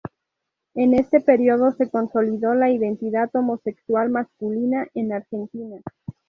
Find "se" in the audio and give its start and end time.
1.73-1.87